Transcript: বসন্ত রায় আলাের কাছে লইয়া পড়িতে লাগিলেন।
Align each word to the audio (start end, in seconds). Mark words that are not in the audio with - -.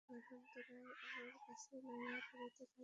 বসন্ত 0.09 0.53
রায় 0.67 0.93
আলাের 1.07 1.37
কাছে 1.45 1.75
লইয়া 1.85 2.19
পড়িতে 2.29 2.63
লাগিলেন। 2.63 2.79